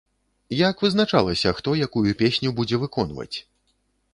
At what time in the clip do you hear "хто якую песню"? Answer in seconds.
1.59-2.55